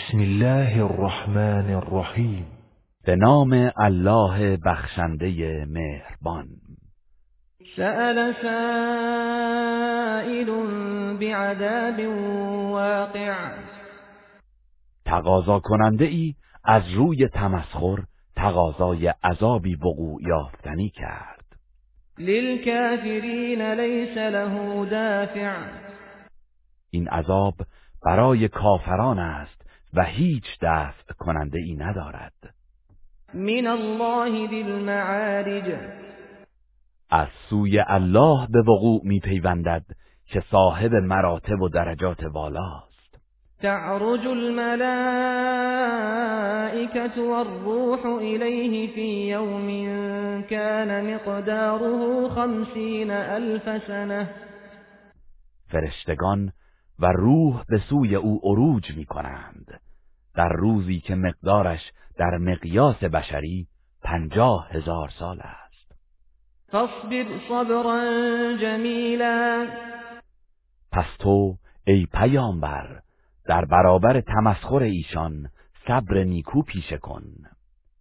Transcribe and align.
بسم 0.00 0.18
الله 0.18 0.84
الرحمن 0.84 1.74
الرحیم. 1.74 2.46
به 3.06 3.16
نام 3.16 3.72
الله 3.76 4.56
بخشنده 4.56 5.64
مهربان. 5.68 6.46
سأل 7.76 8.34
سائل 8.42 10.50
بعذاب 11.16 12.00
واقع. 12.70 13.34
تقاضا 15.04 15.60
کننده 15.60 16.04
ای 16.04 16.34
از 16.64 16.82
روی 16.94 17.28
تمسخر 17.28 17.96
تقاضای 18.36 19.14
عذابی 19.24 19.74
وقوع 19.74 20.22
یافتنی 20.22 20.88
کرد. 20.88 21.44
للكافرین 22.18 23.62
لیس 23.62 24.16
له 24.16 24.86
دافع. 24.90 25.56
این 26.90 27.08
عذاب 27.08 27.54
برای 28.06 28.48
کافران 28.48 29.18
است 29.18 29.59
و 29.94 30.04
هیچ 30.04 30.44
دفع 30.62 31.12
کننده 31.18 31.58
ای 31.58 31.76
ندارد. 31.76 32.32
من 33.34 33.66
الله 33.66 34.48
ذی 34.48 34.62
المعارج 34.62 35.78
از 37.10 37.28
سوی 37.50 37.84
الله 37.86 38.46
به 38.50 38.62
وقوع 38.62 39.00
می 39.04 39.20
پیوندد 39.20 39.84
که 40.26 40.42
صاحب 40.50 40.94
مراتب 40.94 41.60
و 41.60 41.68
درجات 41.68 42.24
والاست. 42.24 42.90
تعرج 43.62 44.26
الملائكة 44.26 44.70
والروح 47.22 48.06
إليه 48.06 48.94
في 48.94 49.28
يوم 49.30 49.68
كان 50.42 51.14
مقداره 51.14 52.28
خمسين 52.28 53.10
ألف 53.10 53.86
سنة. 53.86 54.28
فرشتگان 55.68 56.52
و 56.98 57.06
روح 57.06 57.64
به 57.68 57.80
سوی 57.88 58.14
او 58.14 58.40
عروج 58.44 58.96
می 58.96 59.04
کنند 59.04 59.80
در 60.34 60.48
روزی 60.48 61.00
که 61.00 61.14
مقدارش 61.14 61.80
در 62.16 62.38
مقیاس 62.38 62.96
بشری 62.96 63.66
پنجاه 64.02 64.68
هزار 64.70 65.10
سال 65.18 65.40
است. 65.40 65.92
فاصبر 66.68 67.26
صبرا 67.48 68.56
جمیلا. 68.60 69.66
پس 70.92 71.06
تو 71.18 71.56
ای 71.86 72.06
پیامبر 72.12 73.00
در 73.46 73.64
برابر 73.64 74.20
تمسخر 74.20 74.82
ایشان 74.82 75.48
صبر 75.88 76.24
نیکو 76.24 76.62
پیشه 76.62 76.98
کن. 76.98 77.22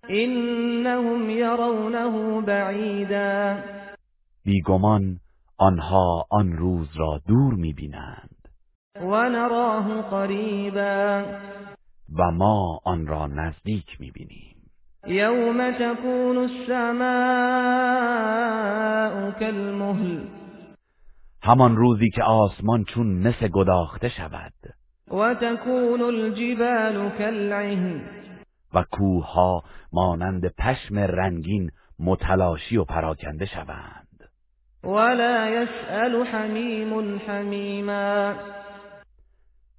انهم 0.09 1.29
یرونه 1.29 2.41
بعیدا. 2.41 3.57
بیگمان 4.45 5.19
آنها 5.57 6.25
آن 6.29 6.51
روز 6.51 6.87
را 6.95 7.21
دور 7.27 7.53
می‌بینند. 7.53 8.35
و 8.95 9.29
نراه 9.29 10.01
قریبا. 10.01 11.23
و 12.17 12.31
ما 12.31 12.79
آن 12.83 13.07
را 13.07 13.27
نزدیک 13.27 13.85
می‌بینیم. 13.99 14.55
یوم 15.07 15.71
تکون 15.71 16.37
السماء 16.37 16.99
كالمهل 19.31 20.27
همان 21.43 21.75
روزی 21.75 22.09
که 22.09 22.23
آسمان 22.23 22.83
چون 22.83 23.27
مس 23.27 23.43
گداخته 23.43 24.09
شود. 24.09 24.53
و 25.11 25.33
تکون 25.33 26.01
الجبال 26.01 27.09
كالعهن 27.09 28.01
و 28.73 28.83
کوهها 28.91 29.63
مانند 29.93 30.47
پشم 30.57 30.99
رنگین 30.99 31.71
متلاشی 31.99 32.77
و 32.77 32.83
پراکنده 32.83 33.45
شوند. 33.45 34.29
ولا 34.83 35.49
يسأل 35.49 36.23
حمیم 36.23 37.17
حمیما. 37.27 38.33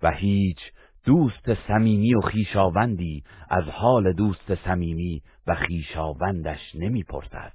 و 0.02 0.10
هیچ 0.10 0.58
دوست 1.04 1.54
صمیمی 1.68 2.14
و 2.14 2.20
خیشاوندی 2.20 3.22
از 3.50 3.64
حال 3.64 4.12
دوست 4.12 4.54
صمیمی 4.54 5.22
و 5.46 5.54
خیشاوندش 5.54 6.74
نمی‌پرسد. 6.74 7.52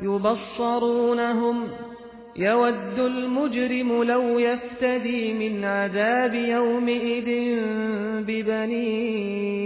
یبصرونهم 0.00 1.66
يود 2.36 3.00
المجرم 3.00 4.02
لو 4.02 4.40
يفتدي 4.40 5.32
من 5.32 5.64
عذاب 5.64 6.34
يومئذ 6.34 7.24
ببنيه 8.28 9.62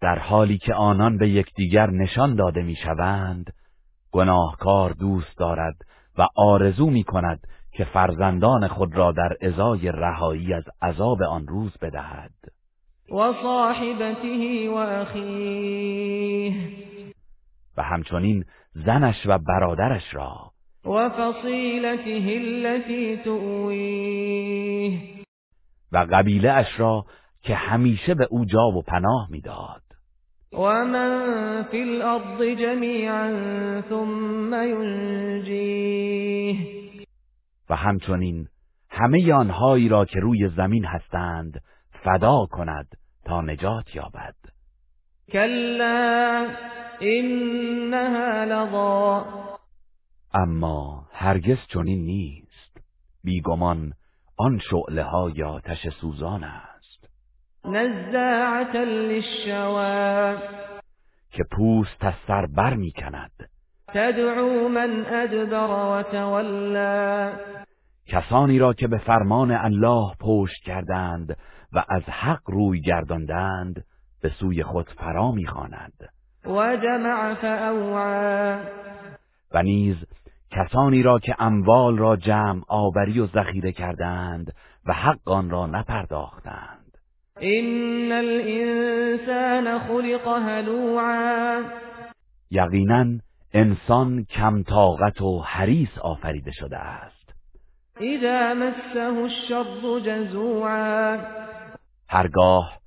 در 0.00 0.18
حالی 0.18 0.58
که 0.58 0.74
آنان 0.74 1.18
به 1.18 1.28
یکدیگر 1.28 1.90
نشان 1.90 2.34
داده 2.34 2.62
می‌شوند 2.62 3.52
گناهکار 4.12 4.92
دوست 4.92 5.38
دارد 5.38 5.74
و 6.18 6.26
آرزو 6.36 6.90
می 6.90 7.04
کند 7.04 7.40
که 7.80 7.86
فرزندان 7.86 8.68
خود 8.68 8.96
را 8.96 9.12
در 9.12 9.36
ازای 9.42 9.92
رهایی 9.92 10.54
از 10.54 10.64
عذاب 10.82 11.22
آن 11.22 11.46
روز 11.46 11.72
بدهد. 11.82 12.30
و 13.10 13.32
صاحبته 13.42 14.70
و 14.70 14.74
اخیه. 14.74 16.54
و 17.76 17.82
همچنین 17.82 18.44
زنش 18.74 19.26
و 19.26 19.38
برادرش 19.38 20.14
را. 20.14 20.50
و 20.84 21.08
فصیلته 21.08 22.40
التي 22.40 23.16
تؤویه. 23.16 24.98
و 25.92 26.06
قبیله 26.12 26.50
اش 26.50 26.80
را 26.80 27.04
که 27.42 27.54
همیشه 27.54 28.14
به 28.14 28.28
او 28.30 28.44
جا 28.44 28.66
و 28.66 28.82
پناه 28.82 29.28
می‌داد. 29.30 29.82
و 30.52 30.84
من 30.84 31.62
فی 31.70 31.82
الارض 31.82 32.42
جمیعا 32.42 33.82
ثم 33.88 34.54
ینجیه. 34.54 36.79
و 37.70 37.76
همچنین 37.76 38.48
همه 38.90 39.32
آنهایی 39.32 39.88
را 39.88 40.04
که 40.04 40.20
روی 40.20 40.48
زمین 40.48 40.84
هستند 40.84 41.62
فدا 42.04 42.46
کند 42.50 42.86
تا 43.24 43.40
نجات 43.40 43.94
یابد. 43.94 44.34
کلا 45.32 46.48
انها 47.00 48.44
لظا. 48.44 49.26
اما 50.34 51.06
هرگز 51.12 51.58
چنین 51.68 52.04
نیست. 52.04 52.80
بیگمان 53.24 53.92
آن 54.36 54.58
شعله 54.58 55.02
ها 55.02 55.30
یا 55.34 55.60
تش 55.60 55.88
سوزان 55.88 56.44
است. 56.44 57.08
نزاعتا 57.64 58.82
للشوا 58.84 60.36
که 61.30 61.44
پوست 61.50 62.04
از 62.04 62.14
سر 62.26 62.46
بر 62.46 62.74
می 62.74 62.92
کند 62.92 63.50
تدعو 63.94 64.68
من 64.68 65.06
ادبر 65.06 65.98
و 65.98 66.02
تولا 66.02 67.32
کسانی 68.06 68.58
را 68.58 68.72
که 68.72 68.88
به 68.88 68.98
فرمان 68.98 69.50
الله 69.50 70.14
پشت 70.20 70.62
کردند 70.64 71.36
و 71.72 71.84
از 71.88 72.02
حق 72.02 72.50
روی 72.50 72.80
گرداندند 72.80 73.84
به 74.22 74.28
سوی 74.28 74.62
خود 74.62 74.88
فرا 74.88 75.32
می‌خواند 75.32 75.92
و 76.46 76.76
جمع 76.76 77.34
فاوعا 77.34 78.58
و 79.52 79.62
نیز 79.62 79.96
کسانی 80.50 81.02
را 81.02 81.18
که 81.18 81.34
اموال 81.38 81.98
را 81.98 82.16
جمع 82.16 82.62
آوری 82.68 83.20
و 83.20 83.26
ذخیره 83.26 83.72
کردند 83.72 84.52
و 84.86 84.92
حق 84.92 85.28
آن 85.28 85.50
را 85.50 85.66
نپرداختند. 85.66 86.98
ان 87.40 88.12
الانسان 88.12 89.78
خلق 89.78 90.28
هلوعا. 90.28 91.62
یقینا 92.50 93.04
انسان 93.52 94.24
کم 94.24 94.62
طاقت 94.62 95.22
و 95.22 95.40
حریص 95.40 95.98
آفریده 96.02 96.52
شده 96.52 96.76
است. 96.78 97.34
اذا 98.00 98.54
مسه 98.54 99.00
الشر 99.00 100.00
جزوعا. 100.00 101.18
هرگاه 102.08 102.78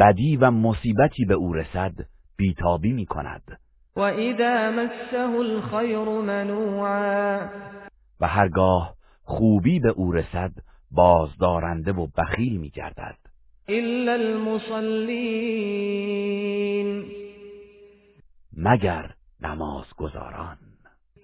بدی 0.00 0.36
و 0.36 0.50
مصیبتی 0.50 1.24
به 1.24 1.34
او 1.34 1.52
رسد 1.52 1.92
بیتابی 2.36 2.92
می 2.92 3.06
کند. 3.06 3.58
و 3.96 4.00
اذا 4.00 4.70
مسه 4.70 5.36
الخیر 5.38 6.04
منوعا. 6.04 7.48
و 8.20 8.26
هرگاه 8.26 8.94
خوبی 9.22 9.80
به 9.80 9.88
او 9.88 10.12
رسد 10.12 10.52
بازدارنده 10.90 11.92
و 11.92 12.06
بخیل 12.06 12.56
می 12.60 12.70
گردد. 12.70 13.16
الا 13.68 14.12
المصلین. 14.12 15.78
مگر 18.56 19.10
نمازگزاران. 19.42 20.56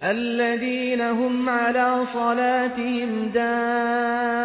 الذين 0.03 1.01
هم 1.01 1.49
على 1.49 2.07
صلاتهم 2.13 3.29
دائمون. 3.29 4.45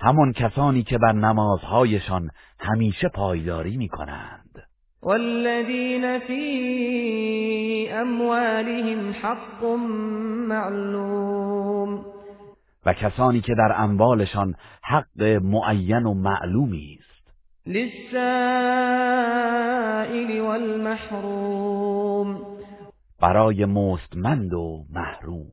همان 0.00 0.32
کسانی 0.32 0.82
که 0.82 0.98
بر 0.98 1.12
نمازهایشان 1.12 2.30
همیشه 2.60 3.08
پایداری 3.08 3.76
می 3.76 3.88
کنند 3.88 4.42
والذين 5.02 6.18
في 6.18 7.88
اموالهم 7.92 9.12
حق 9.22 9.64
معلوم. 10.48 12.04
و 12.86 12.92
کسانی 12.92 13.40
که 13.40 13.54
در 13.54 13.74
اموالشان 13.76 14.54
حق 14.82 15.22
معین 15.22 16.06
و 16.06 16.14
معلومی 16.14 16.98
است. 17.00 17.11
للسائل 17.66 18.20
والمحروم. 20.40 22.40
برای 23.20 23.64
مستمند 23.64 24.54
و 24.54 24.84
محروم. 24.92 25.52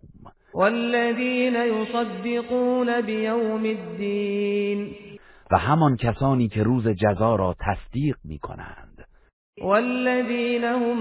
والذین 0.54 1.56
یصدقون 1.56 3.02
بیوم 3.02 3.64
الدین. 3.64 4.96
و 5.52 5.58
همان 5.58 5.96
کسانی 5.96 6.48
که 6.48 6.64
روز 6.64 6.88
جزا 6.88 7.36
را 7.36 7.56
تصدیق 7.60 8.18
می 8.24 8.40
کنند 8.40 9.06
والذین 9.62 10.64
هم 10.64 10.98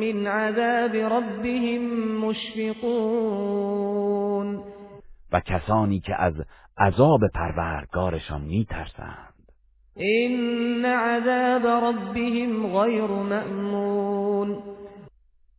من 0.00 0.26
عذاب 0.26 0.96
ربهم 0.96 1.82
مشفقون. 2.18 3.90
و 5.32 5.40
کسانی 5.40 6.00
که 6.00 6.14
از 6.14 6.34
عذاب 6.78 7.20
پروردگارشان 7.34 8.40
می 8.40 8.64
ترسند 8.64 9.29
این 10.00 10.84
عذاب 10.84 11.66
ربهم 11.66 12.78
غیر 12.78 13.06
مأمون. 13.06 14.62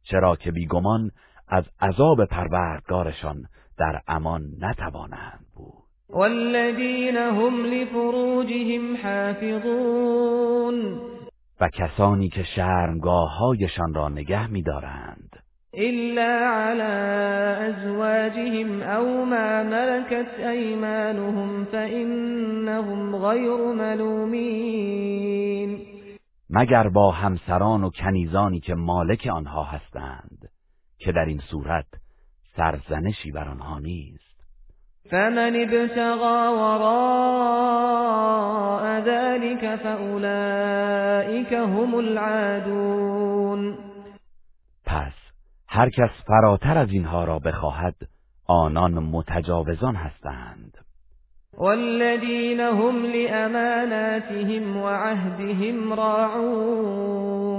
چرا 0.03 0.35
که 0.35 0.51
بیگمان 0.51 1.11
از 1.47 1.63
عذاب 1.81 2.25
پروردگارشان 2.25 3.43
در 3.77 4.01
امان 4.07 4.41
نتوانند 4.59 5.45
بود. 5.55 5.73
والذین 6.09 7.17
هم 7.17 7.65
لفروجهم 7.65 8.97
حافظون. 9.03 10.31
و 11.61 11.69
کسانی 11.69 12.29
که 12.29 12.43
شرمگاههایشان 12.55 13.93
را 13.93 14.09
نگه 14.09 14.47
می‌دارند. 14.47 15.20
إلا 15.75 16.47
على 16.47 16.93
أزواجهم 17.69 18.81
أو 18.81 19.25
ما 19.25 19.63
ملكت 19.63 20.39
أيمانهم 20.39 21.65
فإنهم 21.65 23.15
غير 23.15 23.73
ملومين 23.73 25.11
مگر 26.49 26.89
با 26.89 27.11
همسران 27.11 27.83
و 27.83 27.89
کنیزانی 27.89 28.59
که 28.59 28.75
مالک 28.75 29.27
آنها 29.27 29.63
هستند 29.63 30.49
که 30.97 31.11
در 31.11 31.25
این 31.25 31.39
صورت 31.39 31.85
سرزنشی 32.55 33.31
بر 33.31 33.47
آنها 33.47 33.79
نیست. 33.79 34.31
فمن 35.11 35.55
ابتغى 35.55 36.47
وراء 36.57 38.01
ذلك 38.99 39.75
فأولئك 39.75 41.53
هم 41.53 41.95
العادون 41.95 43.90
هر 45.73 45.89
کس 45.89 46.09
فراتر 46.27 46.77
از 46.77 46.89
اینها 46.91 47.23
را 47.23 47.39
بخواهد 47.39 47.95
آنان 48.47 48.93
متجاوزان 48.93 49.95
هستند. 49.95 50.77
والذین 51.57 52.59
هم 52.59 53.03
لأماناتهم 53.03 54.77
وعهدهم 54.77 55.93
راعون. 55.93 57.51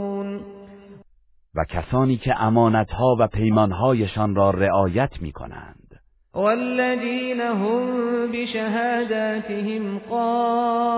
و 1.54 1.64
کسانی 1.68 2.16
که 2.16 2.42
امانتها 2.42 3.16
و 3.18 3.26
پیمانهایشان 3.26 4.34
را 4.34 4.50
رعایت 4.50 5.10
می 5.20 5.32
کنند 5.32 6.00
والذین 6.34 7.40
هم 7.40 8.32
بشهاداتهم 8.32 9.98
قائمون. 9.98 10.92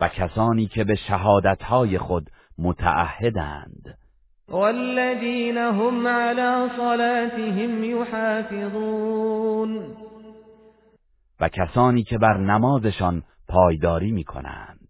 و 0.00 0.08
کسانی 0.08 0.66
که 0.66 0.84
به 0.84 0.94
شهادتهای 0.94 1.98
خود 1.98 2.30
متعهدند. 2.60 3.98
والذین 4.48 5.56
هم 5.56 6.06
على 6.06 6.68
صلاتهم 6.76 7.84
یحافظون. 7.84 9.20
و 11.40 11.48
کسانی 11.48 12.02
که 12.02 12.18
بر 12.18 12.36
نمازشان 12.36 13.22
پایداری 13.48 14.12
می 14.12 14.24
کنند 14.24 14.80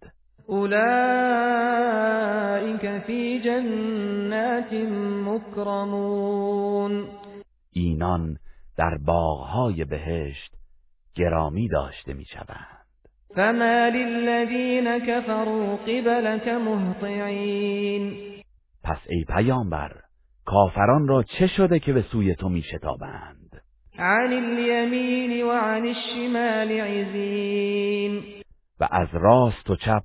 فی 3.07 3.41
جنات 3.41 4.73
مکرمون. 5.27 7.09
اینان 7.73 8.37
در 8.77 8.99
باغهای 9.07 9.85
بهشت 9.85 10.55
گرامی 11.15 11.69
داشته 11.69 12.13
می 12.13 12.25
شوند 12.25 12.80
فما 13.37 13.89
للذین 13.89 14.99
كفروا 14.99 15.77
قبلك 15.77 16.49
مهطعین 16.49 18.13
پس 18.85 18.99
ای 19.09 19.25
پیامبر 19.25 19.93
کافران 20.45 21.09
را 21.09 21.23
چه 21.23 21.47
شده 21.47 21.79
که 21.79 21.93
به 21.93 22.03
سوی 22.03 22.35
تو 22.35 22.49
می 22.49 22.63
شتابند 22.63 23.63
عن 23.99 24.33
الیمین 24.33 25.43
و 25.43 25.51
عن 25.51 25.87
الشمال 25.87 26.73
عزین 26.73 28.23
و 28.81 28.89
از 28.91 29.09
راست 29.13 29.71
و 29.71 29.77
چپ 29.77 30.03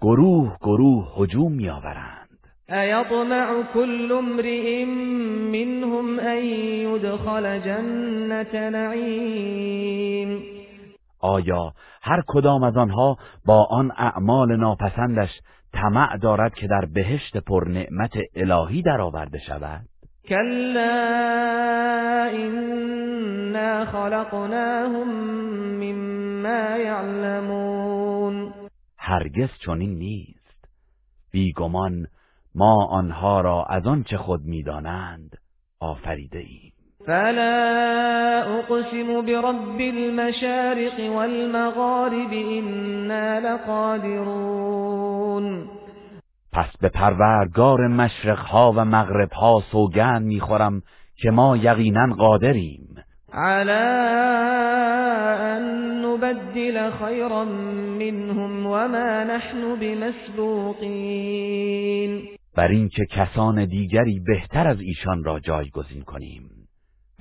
گروه 0.00 0.56
گروه 0.60 1.14
هجوم 1.18 1.52
می 1.52 1.68
آورند 1.68 2.28
ایطمع 2.68 3.62
كل 3.74 4.12
امرئ 4.12 4.84
منهم 5.52 6.18
ان 6.18 6.44
يدخل 6.44 7.58
جنت 7.58 8.54
نعیم 8.54 10.61
آیا 11.22 11.72
هر 12.02 12.22
کدام 12.26 12.62
از 12.62 12.76
آنها 12.76 13.16
با 13.46 13.64
آن 13.70 13.92
اعمال 13.96 14.56
ناپسندش 14.56 15.30
طمع 15.72 16.16
دارد 16.16 16.54
که 16.54 16.66
در 16.66 16.84
بهشت 16.84 17.36
پر 17.36 17.68
نعمت 17.68 18.12
الهی 18.36 18.82
درآورده 18.82 19.38
شود؟ 19.38 19.80
کلا 20.28 20.92
انا 22.32 23.84
خلقناهم 23.84 25.08
مما 25.80 26.76
یعلمون. 26.78 28.52
هرگز 28.98 29.48
چنین 29.66 29.98
نیست. 29.98 30.42
بیگمان 31.30 32.06
ما 32.54 32.86
آنها 32.86 33.40
را 33.40 33.64
از 33.64 33.86
آنچه 33.86 34.16
خود 34.16 34.42
می‌دانند 34.42 35.38
آفریده 35.80 36.38
ایم 36.38 36.71
فلا 37.06 38.42
اقسم 38.58 39.26
برب 39.26 39.80
المشارق 39.80 41.00
والمغارب 41.16 42.32
إنا 42.32 43.38
لقادرون 43.38 44.92
پس 46.52 46.76
به 46.80 46.88
پروردگار 46.88 47.88
مشرقها 47.88 48.72
و 48.76 48.84
مغربها 48.84 49.62
سوگند 49.72 50.22
می‌خورم 50.22 50.82
که 51.16 51.30
ما 51.30 51.56
یقینا 51.56 52.14
قادریم. 52.14 52.88
على 53.32 53.70
ان 55.40 55.62
نبدل 56.04 56.90
خيرا 56.90 57.44
منهم 57.98 58.66
وما 58.66 59.24
نحن 59.24 59.76
بمسبوقين 59.80 61.12
بر 62.56 62.68
اینکه 62.68 63.06
کسان 63.10 63.64
دیگری 63.64 64.20
بهتر 64.26 64.68
از 64.68 64.80
ایشان 64.80 65.24
را 65.24 65.40
جایگزین 65.40 66.02
کنیم. 66.02 66.61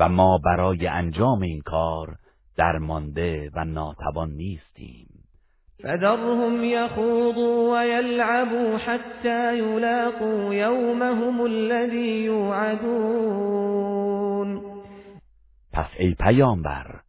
و 0.01 0.09
ما 0.09 0.37
برای 0.37 0.87
انجام 0.87 1.41
این 1.41 1.61
کار 1.61 2.15
درمانده 2.57 3.49
و 3.55 3.65
ناتوان 3.65 4.31
نیستیم. 4.31 5.07
فذرهم 5.83 6.63
يخوضوا 6.63 7.71
ويلعبوا 7.73 8.77
حتى 8.77 9.57
يلاقوا 9.57 10.53
يومهم 10.53 11.41
الذي 11.41 12.23
يوعدون 12.25 13.41
پس 15.73 15.89
ای 15.99 16.15
پیامبر 16.19 17.01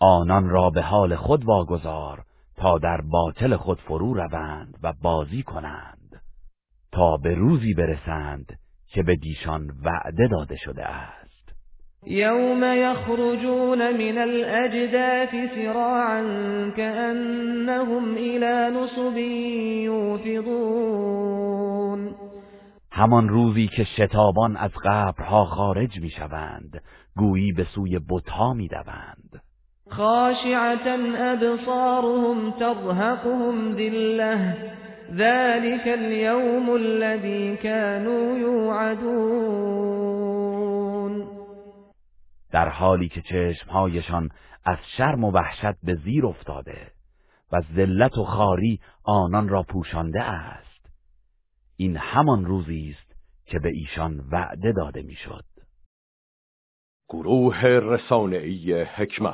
آنان 0.00 0.48
را 0.48 0.70
به 0.70 0.82
حال 0.82 1.16
خود 1.16 1.44
واگذار 1.44 2.24
تا 2.56 2.78
در 2.78 3.00
باطل 3.00 3.56
خود 3.56 3.80
فرو 3.80 4.14
روند 4.14 4.78
و 4.82 4.92
بازی 5.02 5.42
کنند. 5.42 6.22
تا 6.92 7.16
به 7.16 7.34
روزی 7.34 7.74
برسند 7.74 8.58
که 8.86 9.02
به 9.02 9.16
دیشان 9.16 9.70
وعده 9.84 10.28
داده 10.28 10.56
شده 10.56 10.84
است. 10.84 11.23
يوم 12.06 12.64
يخرجون 12.64 13.94
من 13.98 14.18
الأجداث 14.18 15.54
سراعا 15.54 16.22
كأنهم 16.76 18.14
إلى 18.14 18.70
نصب 18.76 19.16
يوفضون 19.84 21.34
همان 22.92 23.28
روزی 23.28 23.68
که 23.76 23.84
شتابان 23.84 24.56
از 24.56 24.70
قبرها 24.84 25.44
خارج 25.44 26.00
میشوند 26.00 26.82
گویی 27.16 27.52
به 27.52 27.66
سوی 27.74 28.00
بتها 28.08 28.54
میدوند 28.54 29.40
خاشعة 29.90 30.88
ابصارهم 31.16 32.50
ترهقهم 32.50 33.72
ذله 33.72 34.54
ذلك 35.16 35.88
اليوم 35.88 36.74
الذي 36.74 37.56
كانوا 37.56 38.38
يوعدون 38.38 40.03
در 42.54 42.68
حالی 42.68 43.08
که 43.08 43.22
چشمهایشان 43.22 44.30
از 44.64 44.78
شرم 44.96 45.24
و 45.24 45.30
وحشت 45.30 45.80
به 45.82 45.94
زیر 45.94 46.26
افتاده 46.26 46.92
و 47.52 47.60
ذلت 47.76 48.18
و 48.18 48.24
خاری 48.24 48.80
آنان 49.02 49.48
را 49.48 49.62
پوشانده 49.62 50.22
است. 50.22 50.90
این 51.76 51.96
همان 51.96 52.44
روزی 52.44 52.96
است 52.98 53.16
که 53.46 53.58
به 53.58 53.68
ایشان 53.68 54.20
وعده 54.32 54.72
داده 54.72 55.02
می‌شد. 55.02 55.44
گروه 57.08 57.60
رسانه‌ای 57.64 58.82
حکمت 58.82 59.32